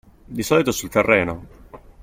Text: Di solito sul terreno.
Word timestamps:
Di 0.25 0.41
solito 0.41 0.71
sul 0.71 0.89
terreno. 0.89 1.45